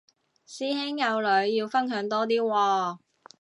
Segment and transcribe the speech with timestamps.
[0.47, 2.97] 師兄有女要分享多啲喎